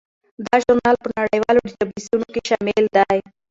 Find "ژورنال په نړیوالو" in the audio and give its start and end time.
0.63-1.67